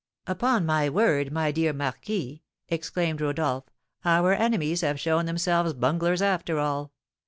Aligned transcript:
"Upon 0.25 0.65
my 0.65 0.89
word, 0.89 1.31
my 1.31 1.51
dear 1.51 1.73
marquis," 1.73 2.41
exclaimed 2.69 3.21
Rodolph, 3.21 3.65
"our 4.03 4.33
enemies 4.33 4.81
have 4.81 4.99
shown 4.99 5.27
themselves 5.27 5.73
bunglers 5.75 6.23
after 6.23 6.57
all! 6.57 6.91